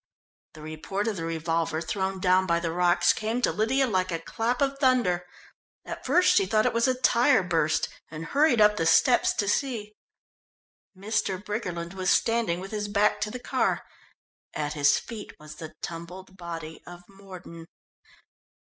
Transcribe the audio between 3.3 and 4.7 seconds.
to Lydia like a clap